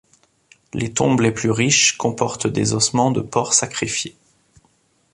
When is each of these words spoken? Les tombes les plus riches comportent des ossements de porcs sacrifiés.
Les 0.73 0.91
tombes 0.91 1.19
les 1.21 1.31
plus 1.31 1.51
riches 1.51 1.95
comportent 1.95 2.47
des 2.47 2.73
ossements 2.73 3.11
de 3.11 3.21
porcs 3.21 3.53
sacrifiés. 3.53 4.17